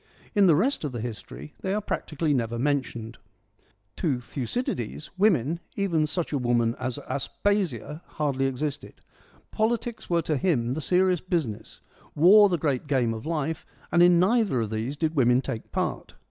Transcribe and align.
In 0.33 0.47
the 0.47 0.55
rest 0.55 0.83
of 0.83 0.93
the 0.93 0.99
History 0.99 1.53
they 1.59 1.75
are 1.75 1.79
practically 1.79 2.33
never 2.33 2.57
mentioned. 2.57 3.19
To 3.97 4.19
Thucydides, 4.19 5.11
women, 5.15 5.59
even 5.75 6.07
such 6.07 6.33
a 6.33 6.39
woman 6.39 6.73
as 6.79 6.97
Aspasia, 7.07 8.01
hardly 8.17 8.47
existed. 8.47 8.95
Politics 9.51 10.09
were 10.09 10.23
to 10.23 10.37
him 10.37 10.73
the 10.73 10.81
serious 10.81 11.21
business, 11.21 11.81
war 12.15 12.49
the 12.49 12.57
great 12.57 12.87
game 12.87 13.13
of 13.13 13.27
life, 13.27 13.63
and 13.91 14.01
in 14.01 14.19
neither 14.19 14.61
of 14.61 14.71
these 14.71 14.97
did 14.97 15.13
women 15.15 15.39
take 15.39 15.71
part. 15.71 16.15